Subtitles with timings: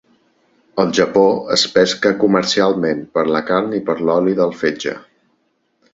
[0.83, 1.25] Al Japó
[1.57, 4.99] es pesca comercialment per la carn i per l'oli del fetge.